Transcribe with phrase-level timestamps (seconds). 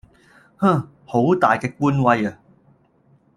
[0.57, 2.39] 哼,好大嘅官威呀!